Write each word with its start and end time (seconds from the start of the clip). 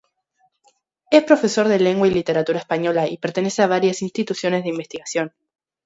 Es 1.11 1.23
profesor 1.25 1.67
de 1.67 1.77
Lengua 1.79 2.07
y 2.07 2.09
Literatura 2.09 2.57
española 2.57 3.07
y 3.07 3.19
pertenece 3.19 3.61
a 3.61 3.67
varias 3.67 4.01
instituciones 4.01 4.63
de 4.63 4.69
investigación. 4.69 5.35